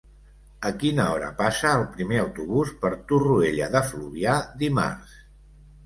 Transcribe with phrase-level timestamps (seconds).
[0.69, 5.19] A quina hora passa el primer autobús per Torroella de Fluvià dimarts?